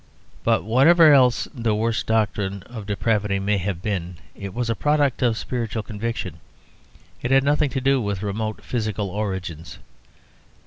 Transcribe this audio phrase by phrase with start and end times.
[0.43, 5.21] But whatever else the worst doctrine of depravity may have been, it was a product
[5.21, 6.39] of spiritual conviction;
[7.21, 9.77] it had nothing to do with remote physical origins.